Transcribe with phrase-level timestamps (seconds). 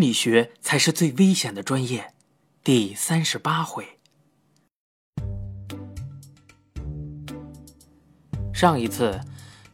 [0.00, 2.14] 心理学才是最危险的专业。
[2.64, 3.84] 第三十八回，
[8.50, 9.20] 上一次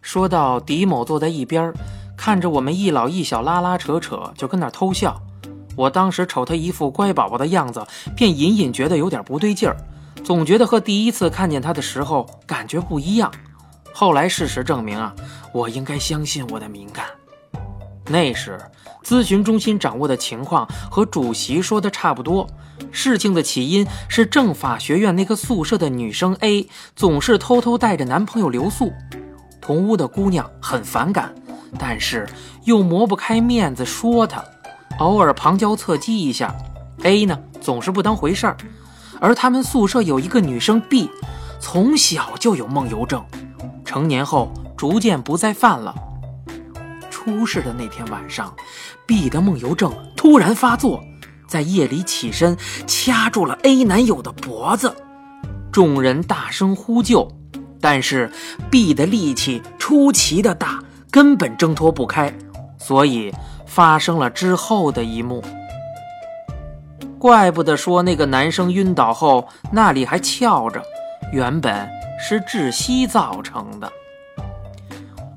[0.03, 1.73] 说到狄某坐在一边，
[2.17, 5.23] 看着我们一老一小拉拉扯扯，就跟那偷笑。
[5.77, 7.87] 我当时瞅他一副乖宝宝的样子，
[8.17, 9.77] 便隐隐觉得有点不对劲儿，
[10.25, 13.33] 总觉得和第一次看见他的时候感觉不一样。
[13.93, 15.15] 后来事实证明啊，
[15.53, 17.07] 我应该相信我的敏感。
[18.09, 18.59] 那时
[19.03, 22.49] 咨询中心掌握的情况和主席说的差不多。
[22.91, 28.93] 事情的起因是政法学院那个宿舍的女生 A 总是偷偷带着男朋友留宿，
[29.61, 31.35] 同屋的姑娘很反感，
[31.79, 32.29] 但是
[32.65, 34.45] 又磨不开面子说他，
[34.99, 36.55] 偶尔旁敲侧击一下。
[37.03, 38.57] A 呢总是不当回事儿，
[39.21, 41.11] 而他们宿舍有一个女生 B，
[41.61, 43.25] 从小就有梦游症，
[43.85, 45.95] 成年后逐渐不再犯了。
[47.27, 48.55] 出事的那天晚上
[49.05, 51.03] ，B 的梦游症突然发作，
[51.49, 54.95] 在夜里起身掐住了 A 男友的脖子，
[55.73, 57.29] 众人大声呼救，
[57.81, 58.31] 但是
[58.71, 62.33] B 的力气出奇的大，根本挣脱不开，
[62.79, 63.35] 所以
[63.67, 65.43] 发生了之后的一幕。
[67.19, 70.81] 怪不得说那个男生晕倒后那里还翘着，
[71.33, 71.91] 原本
[72.21, 73.93] 是窒息造成的。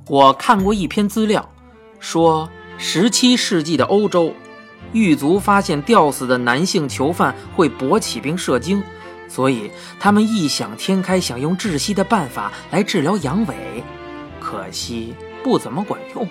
[0.05, 1.43] 我看过一篇资料。
[1.99, 4.33] 说，十七世纪的欧洲，
[4.93, 8.81] 狱卒发现吊死的男性囚犯会勃起并射精，
[9.27, 9.69] 所以
[9.99, 13.53] 他们异想天开，想用窒息的办法来治疗阳痿，
[14.39, 16.27] 可惜不怎么管用。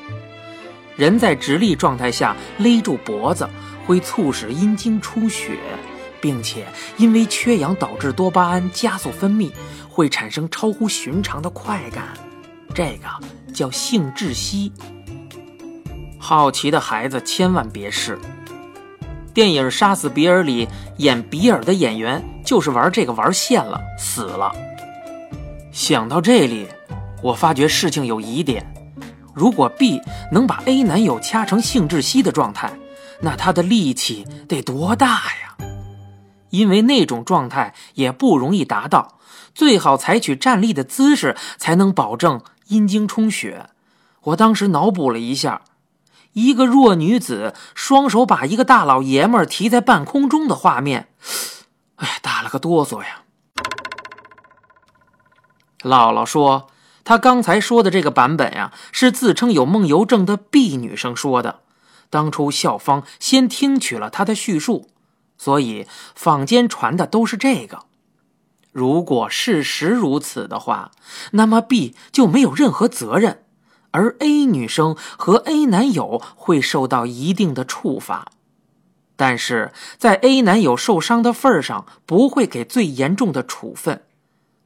[0.97, 3.49] 人在直立状态下勒住脖子，
[3.87, 5.59] 会促使阴茎出血，
[6.21, 6.67] 并且
[6.97, 9.53] 因为缺氧导致多巴胺加速分泌，
[9.89, 12.15] 会产生超乎寻常的快感，
[12.75, 14.73] 这个叫性窒息。
[16.19, 18.19] 好奇的孩子千万别试。
[19.33, 24.53] 电影《杀死比尔》里演比尔的演员就是玩这个玩线了，死了。
[25.71, 26.67] 想到这里，
[27.23, 28.67] 我发觉事情有疑点。
[29.33, 30.01] 如果 B
[30.33, 32.73] 能把 A 男友掐成性窒息的状态，
[33.21, 35.57] 那他的力气得多大呀？
[36.51, 39.19] 因为那种状态也不容易达到，
[39.55, 43.67] 最好采取站立的姿势才能保证阴茎充血。
[44.23, 45.63] 我当时脑补了一下。
[46.39, 51.09] 一个弱女子双手把一个大老爷们提在半空中的画面，
[51.97, 53.23] 哎，打了个哆嗦呀。
[55.81, 56.69] 姥姥说，
[57.05, 61.61] 她刚才说的这个版本呀，是自称有梦游症的 B 女生说的。
[62.11, 64.89] 当初校方先听取了她的叙述，
[65.37, 67.81] 所以坊间传的都是这个。
[68.73, 70.93] 如果事实如此的话，
[71.33, 73.45] 那么 B 就没有任何责任。
[73.91, 78.31] 而 A 女生和 A 男友会受到一定的处罚，
[79.17, 84.03] 但是在 A 男友受伤的份上，不会给最严重的处分。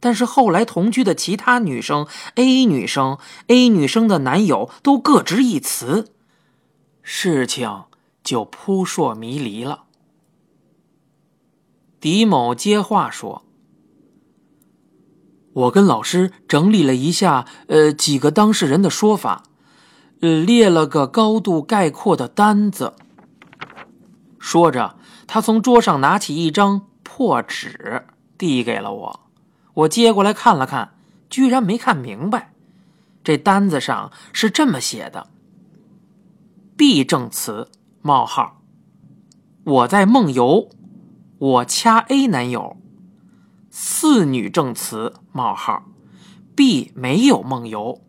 [0.00, 6.08] 但是后来同居的其他女生，A 女生、A 女生的男友都各执一词，
[7.02, 7.84] 事情
[8.24, 9.84] 就扑朔迷离了。
[12.00, 13.44] 狄某接话说。
[15.54, 19.42] 我跟老师整理了一下，呃，几个当事人的说法，
[20.20, 22.94] 呃，列了个高度概括的单子。
[24.38, 24.96] 说着，
[25.26, 28.06] 他从桌上拿起一张破纸，
[28.38, 29.20] 递给了我。
[29.74, 30.94] 我接过来看了看，
[31.28, 32.52] 居然没看明白。
[33.22, 35.28] 这单子上是这么写的
[36.76, 37.68] ：“B 证词：
[38.00, 38.60] 冒号，
[39.64, 40.68] 我在梦游，
[41.38, 42.76] 我掐 A 男友。”
[43.74, 45.84] 四女证词：冒号
[46.54, 48.02] ，B 没有梦游，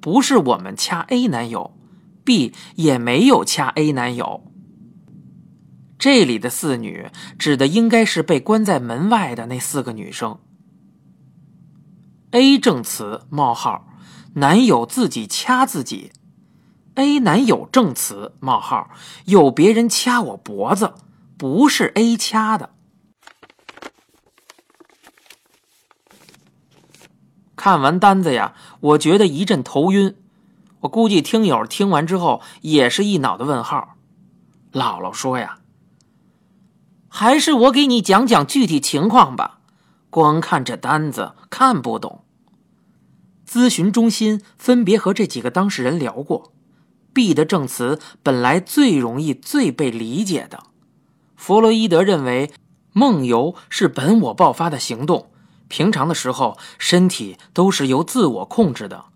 [0.00, 1.76] 不是我们掐 A 男友
[2.24, 4.50] ，B 也没有掐 A 男友。
[5.98, 10.38] 这里的四女指的应该是被关在门外的那四个女生。
[12.30, 13.86] A 证词：冒号，
[14.36, 16.12] 男友自己掐自己。
[16.94, 18.88] A 男友证词：冒号，
[19.26, 20.94] 有别人掐我脖子，
[21.36, 22.70] 不是 A 掐的。
[27.62, 30.16] 看完单子呀，我觉得一阵头晕。
[30.80, 33.94] 我估计听友听完之后也是一脑的问号。
[34.72, 35.60] 姥姥说呀
[37.06, 39.60] ：“还是我给你讲讲具体情况吧，
[40.10, 42.24] 光看这单子看不懂。”
[43.48, 46.52] 咨询中心分别和这几个当事人聊过
[47.12, 50.64] ，B 的证词本来最容易、最被理解的。
[51.36, 52.50] 弗洛伊德认为，
[52.92, 55.28] 梦游是本我爆发的行动。
[55.72, 59.06] 平常的时候，身体都是由自我控制的，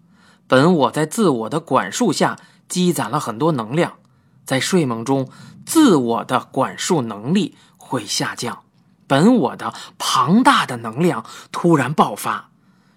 [0.48, 3.98] 本我在自我的管束下积攒了很多能量，
[4.46, 5.28] 在睡梦中，
[5.66, 8.60] 自我的管束能力会下降，
[9.06, 12.48] 本我的庞大的能量突然爆发，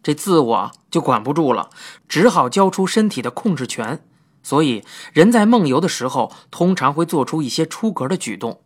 [0.01, 1.69] 这自我就管不住了，
[2.07, 4.01] 只好交出身体的控制权。
[4.41, 8.61] 所以，人在梦游的时候，通常会做出一些出格的举动。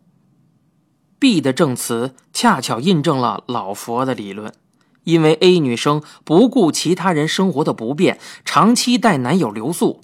[1.18, 4.54] B 的证词恰巧印证了老佛的理论，
[5.04, 10.02] 因为 A 女生不顾其他人生活的不便，长期带男友留宿。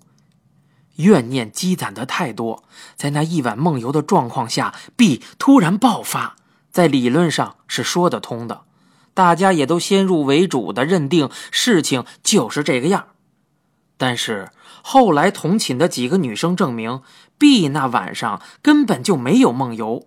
[0.97, 2.63] 怨念积攒的太多，
[2.95, 6.37] 在那一晚梦游的状况下，B 突然爆发，
[6.71, 8.63] 在理论上是说得通的，
[9.15, 13.07] 大家也都先入为主的认定事情就是这个样。
[13.97, 14.51] 但是
[14.83, 17.01] 后来同寝的几个女生证明
[17.39, 20.07] ，B 那晚上根本就没有梦游，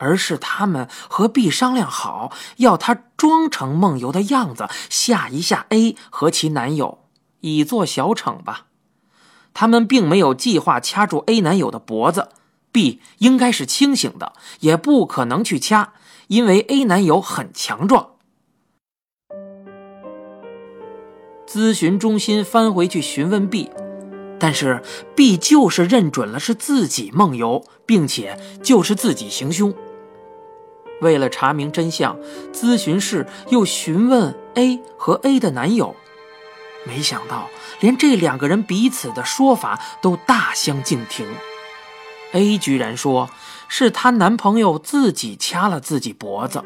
[0.00, 7.04] 而是他们和 B 商量好，要他装成梦游的样子吓一吓 A 和其男友，
[7.40, 8.66] 以作小惩吧。
[9.52, 12.30] 他们并没有计划掐住 A 男友的脖子
[12.72, 15.92] ，B 应该是清醒的，也不可能去掐，
[16.28, 18.12] 因为 A 男友很强壮。
[21.46, 23.70] 咨询中心翻回去询问 B，
[24.38, 24.82] 但是
[25.14, 29.74] B 就是认准了是自己梦游，并且就是自己行凶。
[31.00, 32.16] 为了查明真相，
[32.52, 35.96] 咨询室又询问 A 和 A 的男友。
[36.86, 37.48] 没想到，
[37.80, 41.26] 连这两个人彼此的说法都大相径庭。
[42.32, 43.28] A 居然说
[43.68, 46.62] 是她男朋友自己掐了自己脖子，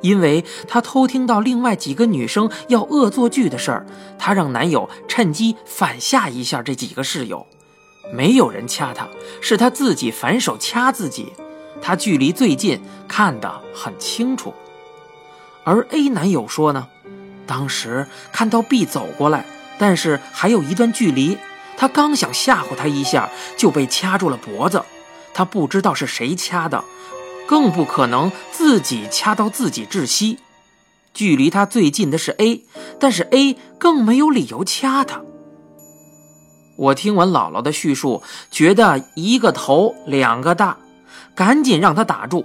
[0.00, 3.86] 因为她偷听到另外几个女生要恶作剧的事儿，
[4.18, 7.46] 她让男友趁机反吓一下这几个室友。
[8.12, 9.08] 没有人掐她，
[9.40, 11.32] 是她自己反手掐自己。
[11.80, 14.54] 她距离最近，看得很清楚。
[15.64, 16.88] 而 A 男友说呢？
[17.46, 19.46] 当时看到 B 走过来，
[19.78, 21.38] 但是还有一段距离，
[21.76, 24.82] 他刚想吓唬他一下，就被掐住了脖子。
[25.32, 26.84] 他不知道是谁掐的，
[27.46, 30.38] 更不可能自己掐到自己窒息。
[31.14, 32.64] 距离他最近的是 A，
[33.00, 35.22] 但是 A 更没有理由掐他。
[36.76, 40.76] 我听完姥姥的叙述，觉得一个头两个大，
[41.38, 42.44] 赶紧让他打住。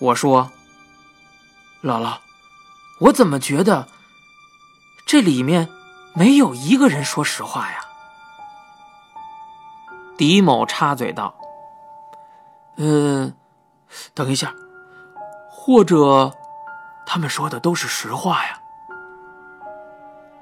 [0.00, 0.50] 我说
[1.80, 2.16] ：“姥姥，
[2.98, 3.86] 我怎么觉得？”
[5.06, 5.68] 这里面
[6.12, 7.78] 没有一个人说实话呀！
[10.18, 11.36] 狄某插嘴道
[12.78, 13.32] ：“嗯，
[14.12, 14.52] 等一下，
[15.48, 16.32] 或者
[17.06, 18.58] 他们说的都是实话呀？”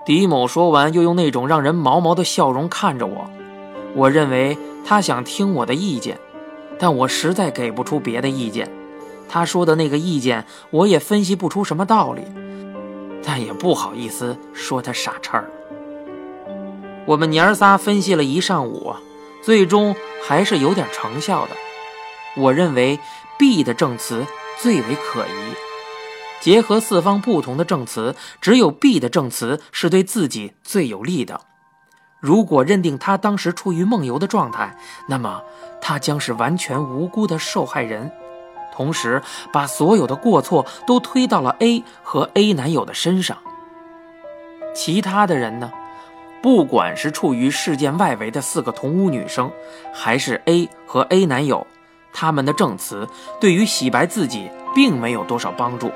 [0.06, 3.31] 狄某说完，又用那种让人毛毛的笑容看着我。
[3.94, 6.19] 我认为他想听我的意见，
[6.79, 8.71] 但我实在给不出别的意见。
[9.29, 12.23] 他说的那个意见，我也分析不出什么道理。
[13.25, 15.50] 但也不好意思说他傻叉儿。
[17.06, 18.94] 我们娘仨分析了一上午，
[19.43, 21.53] 最终还是有点成效的。
[22.37, 22.99] 我认为
[23.38, 24.27] B 的证词
[24.61, 25.55] 最为可疑。
[26.41, 31.41] 结合四方不同的证词，只有 B 的证词是对自己最有利的。
[32.25, 34.75] 如果认定他当时处于梦游的状态，
[35.06, 35.43] 那么
[35.79, 38.11] 他将是完全无辜的受害人。
[38.75, 39.21] 同时，
[39.53, 43.37] 把所有的过错都推到了 A 和 A 男友的身上。
[44.75, 45.70] 其他的人呢？
[46.43, 49.53] 不管是处于事件外围的四个同屋女生，
[49.93, 51.67] 还是 A 和 A 男友，
[52.15, 53.06] 他们的证词
[53.39, 55.93] 对于洗白自己并没有多少帮助。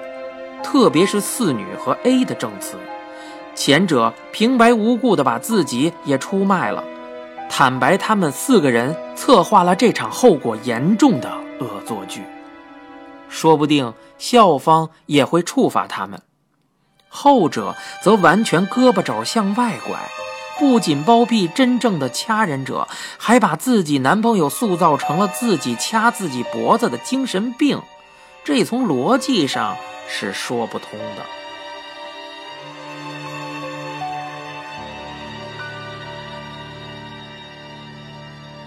[0.62, 2.76] 特别是四女和 A 的证词，
[3.58, 6.84] 前者平白无故的把自己也出卖了，
[7.50, 12.22] 坦白他们四个人策划了这场后果严重的恶作剧。
[13.28, 16.22] 说不定校方也会处罚他们，
[17.08, 19.98] 后者则完全胳膊肘向外拐，
[20.60, 22.86] 不仅包庇真正的掐人者，
[23.18, 27.82] 还把自己男朋友塑造成了自己掐自己脖子的精神病，
[28.44, 31.37] 这从逻辑上是说不通的。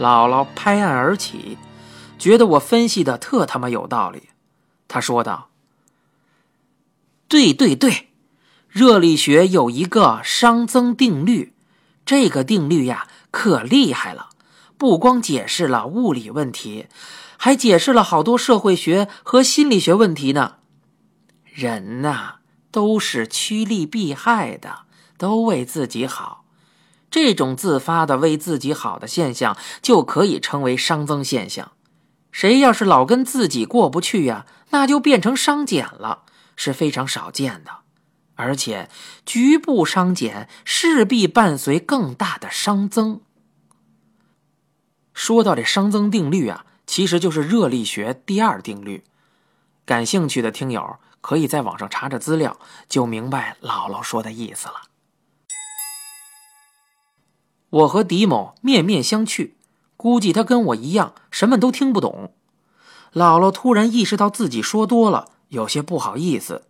[0.02, 1.60] 姥姥拍案而起，
[2.18, 4.30] 觉得我分析的特他妈有道理。
[4.88, 5.50] 他说道
[7.30, 8.10] ：“对对对，
[8.68, 11.54] 热力学有一个熵增定律，
[12.04, 14.30] 这个定律呀可厉害了，
[14.76, 16.88] 不光解释了物理问题，
[17.38, 20.56] 还解释了好多社会学和心理学问题呢。
[21.46, 22.38] 人呐，
[22.72, 24.80] 都是趋利避害的，
[25.20, 26.41] 都为自己好，
[27.12, 31.74] 这种自发的为自己好的现象，就可以称为熵增现象。”
[32.32, 36.24] 谁要是老跟自己过不去呀，那就变成熵减了，
[36.56, 37.80] 是非常少见的。
[38.36, 38.90] 而且
[39.26, 43.20] 局部熵减势必伴随更大的熵增。
[45.14, 49.04] 说到这熵增定律啊，其实就是热力学第二定律。
[49.86, 54.76] 感兴趣的听友可以在网上查查资料，就明白姥姥说的意思了。
[57.72, 59.54] 我和狄某面面相觑，
[59.98, 62.34] 估计他跟我一样，什么都听不懂。
[63.14, 66.68] 姥姥突然意识到自己说多了，有些不好意思。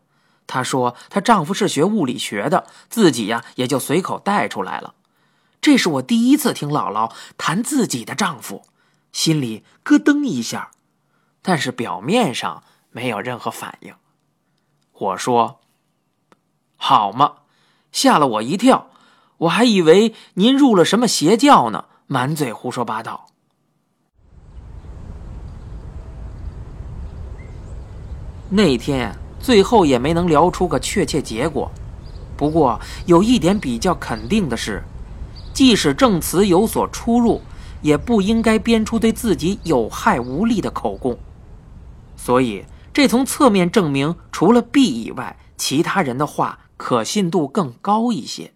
[0.48, 4.96] 她说：“她丈夫是学物理学的，自己呀也就随口带出来了。”
[5.62, 8.66] 这是我第一次听姥姥谈自己的丈夫，
[9.12, 10.72] 心里咯噔一下，
[11.42, 13.94] 但是表面上没有任何反应。
[14.94, 15.62] 我说
[16.76, 17.38] ：“好嘛！”
[17.92, 18.90] 吓了我一跳。
[19.42, 23.26] 我还以为您入了什么邪教呢，满嘴胡说八道。
[28.50, 31.72] 那天，最后也没能聊出个确切结果。
[32.38, 34.84] 不过有一点比较肯定的是，
[35.54, 37.42] 即使证词有所出入，
[37.82, 41.18] 也不应该编出对自己有害无利的口供。
[42.16, 48.54] 所以，这从侧面证明，除了 B 以外，其他人的话可信度更高一些。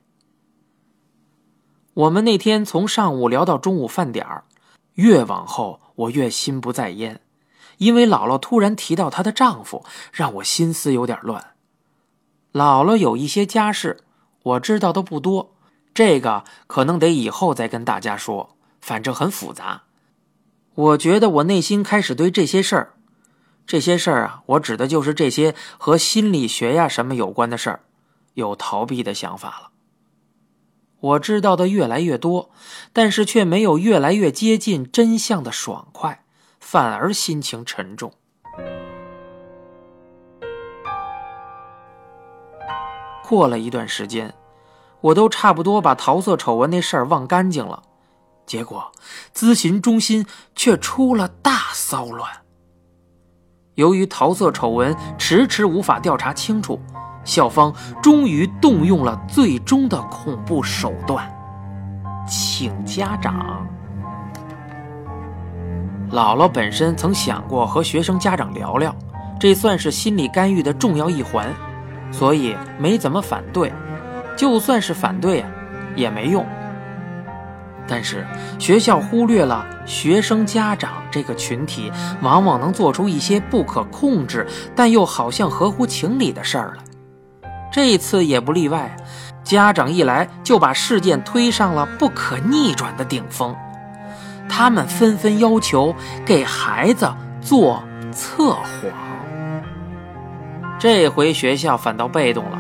[1.96, 4.44] 我们那天从上午聊到中午饭点儿，
[4.96, 7.22] 越往后我越心不在焉，
[7.78, 11.54] 因为姥姥突然提到她的丈夫，让我心思有点乱。
[12.52, 14.04] 姥姥有一些家事，
[14.44, 15.56] 我知道的不多，
[15.94, 19.84] 这个可能得以后再跟大家说，反正很复杂。
[20.74, 22.94] 我觉得我内心开始对这些事儿，
[23.66, 27.80] 这些事儿啊，我指的就是这些和心理学呀什么有关的事儿，
[28.34, 29.70] 有逃避的想法了。
[31.00, 32.50] 我知道的越来越多，
[32.92, 36.24] 但是却没有越来越接近真相的爽快，
[36.60, 38.14] 反而心情沉重。
[43.28, 44.34] 过了一段时间，
[45.02, 47.84] 我都差不多把桃色丑闻那事儿忘干净了，
[48.46, 48.92] 结果
[49.34, 50.26] 咨询中心
[50.56, 52.32] 却出了大骚乱。
[53.74, 56.80] 由于桃色丑闻迟迟无法调查清楚。
[57.26, 61.30] 校方终于动用了最终的恐怖手段，
[62.26, 63.68] 请家长。
[66.12, 68.96] 姥姥本身曾想过和学生家长聊聊，
[69.40, 71.52] 这算是心理干预的重要一环，
[72.12, 73.74] 所以没怎么反对。
[74.38, 75.50] 就算是反对啊，
[75.96, 76.46] 也没用。
[77.88, 78.26] 但是
[78.60, 81.92] 学校忽略了学生家长这个群体，
[82.22, 86.84] 往往能做出一些不可控制但又好像合乎情理的事儿来。
[87.72, 88.96] 这次也不例外，
[89.44, 93.56] 家长一来就把事件推上了不可逆转的顶峰，
[94.48, 95.94] 他们纷纷要求
[96.26, 98.92] 给孩子做测谎。
[100.80, 102.58] 这回学校反倒被动了，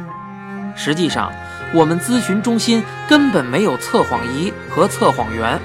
[0.75, 1.31] 实际上
[1.73, 5.59] 我们咨询中心根本没有测谎仪和测谎员，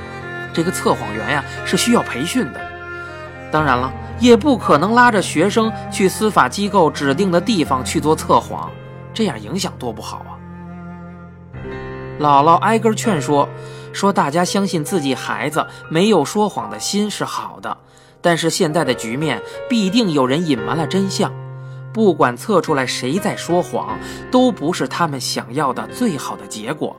[0.53, 2.61] 这个测谎员呀是需要培训的，
[3.51, 8.71] 当然了，也不可能拉着学生去司法机构指定的地方去做测谎。
[9.13, 10.39] 这样影响多不好啊！
[12.21, 13.49] 姥姥挨个劝说，
[13.93, 17.77] 说大家相信自己孩子没有说谎的心是好的，
[18.21, 21.33] 但是现在的局面必定有人隐瞒了真相，
[21.93, 23.99] 不管测出来谁在说谎，
[24.31, 26.95] 都不是他们想要的最好的结果。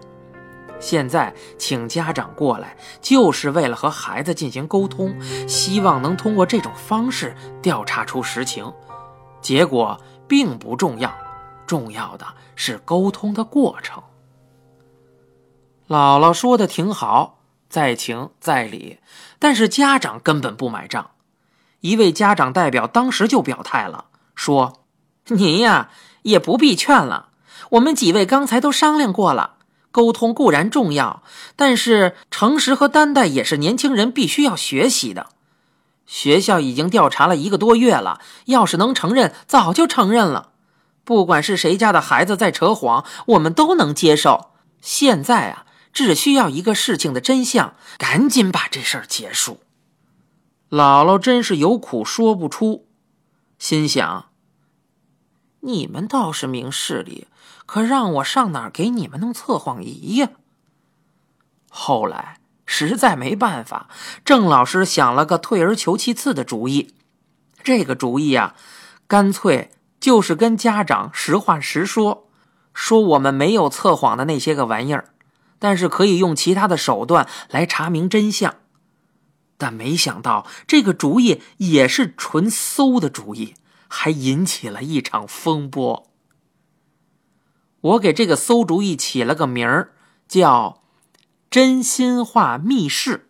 [0.79, 5.13] 现在请家长过来，就是为了和孩子进行沟通，
[5.47, 8.73] 希望能通过这种方式调查出实情，
[9.39, 9.95] 结果
[10.27, 11.13] 并不重要。
[11.71, 14.03] 重要的是沟通的过程。
[15.87, 18.99] 姥姥说的挺好，在情在理，
[19.39, 21.11] 但是家长根本不买账。
[21.79, 24.81] 一位家长代表当时就表态了，说
[25.31, 25.91] ：“您呀
[26.23, 27.29] 也不必劝了，
[27.69, 29.53] 我们几位刚才都商量过了，
[29.91, 31.23] 沟通固然重要，
[31.55, 35.27] 但是诚实和担待也是年轻人必须要学习的。
[36.05, 40.49] 学校已经调查了一个多月了，要是能承认，早就承认了。”
[41.11, 44.51] 不管是谁家的孩子在扯谎，我们都能接受。
[44.79, 49.59] 现在啊，只需要一个事情的真相，赶紧把这事儿结束。
[50.69, 52.87] 姥姥真是有苦说不出，
[53.59, 54.27] 心想：
[55.59, 57.27] 你们倒是明事理，
[57.65, 60.29] 可让我上哪儿给你们弄测谎仪呀？
[61.69, 63.89] 后来实在没办法，
[64.23, 66.93] 郑老师想了个退而求其次的主意。
[67.61, 68.55] 这个主意啊，
[69.09, 69.71] 干脆。
[70.01, 72.27] 就是跟家长实话实说，
[72.74, 75.13] 说我们没有测谎的那些个玩意儿，
[75.60, 78.55] 但是可以用其他的手段来查明真相。
[79.58, 83.53] 但没想到这个主意也是纯馊的主意，
[83.88, 86.08] 还引起了一场风波。
[87.81, 89.93] 我给这个馊主意起了个名儿，
[90.27, 90.81] 叫
[91.51, 93.27] “真心话密室”。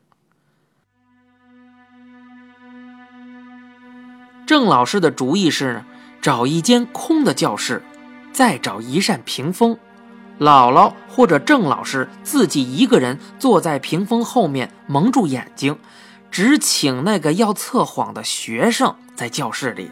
[4.48, 5.84] 郑老师的主意是
[6.22, 7.82] 找一间空的教室，
[8.32, 9.76] 再找一扇屏风，
[10.40, 15.76] 姥姥或者郑老师自己一个人坐在屏风后面，蒙住眼睛，
[16.30, 19.90] 只请那个要测谎的学生在教室里。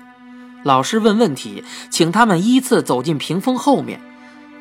[0.64, 4.00] 老师问问题，请他们依次走进屏风后面。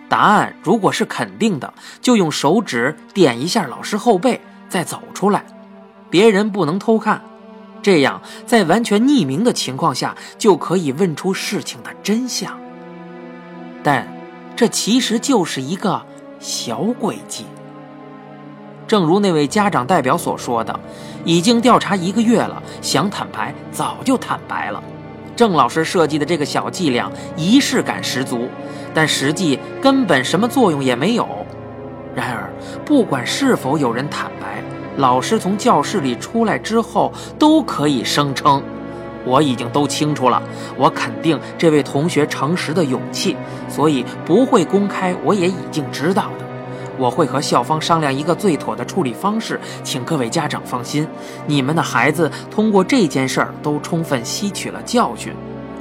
[0.09, 5.45] 答案如果是肯定的，就用手指点一下老师后背，再走出来。
[6.09, 7.23] 别人不能偷看。
[7.81, 12.59] 这样，在完全匿名的情况下，就可以问出事情的真相。
[13.83, 14.07] 但，
[14.57, 16.03] 这其实就是一个
[16.41, 17.47] 小诡计。
[18.87, 20.81] 正如那位家长代表所说的，
[21.25, 24.83] 已经调查一个月了，想坦白早就坦白了。
[25.37, 28.49] 郑老师设计的这个小伎俩，仪式感十足，
[28.93, 31.29] 但实际根本什么作用也没有。
[32.15, 32.51] 然而，
[32.85, 34.63] 不管是否有人坦白，
[34.99, 38.61] 老师从教室里出来之后，都可以声称
[39.25, 40.43] ：“我已经都清楚了，
[40.77, 43.37] 我肯定这位同学诚实的勇气，
[43.69, 45.15] 所以不会公开。
[45.23, 46.45] 我也已经知道的，
[46.99, 51.07] 我会和校方商量一个最妥的处理方式，请各位家长放心。
[51.47, 55.33] 你们的孩子通过这件事儿都充分吸取了教训，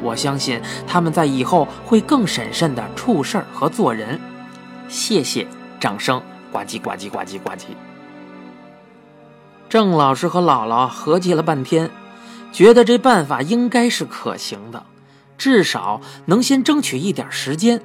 [0.03, 4.19] 我相信他们在以后会更审慎地处事儿和做人。”
[4.87, 5.47] 谢谢，
[5.79, 6.21] 掌声
[6.51, 7.65] 呱唧呱唧呱唧呱唧。
[9.69, 11.91] 郑老师和姥姥合计了半天，
[12.53, 14.85] 觉得这办法应该是可行的，
[15.37, 17.81] 至少能先争取一点时间。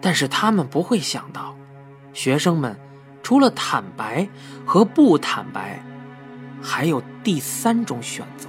[0.00, 1.56] 但是他们不会想到，
[2.12, 2.78] 学生们
[3.22, 4.28] 除了坦白
[4.66, 5.82] 和不坦白，
[6.60, 8.48] 还有第三种选择。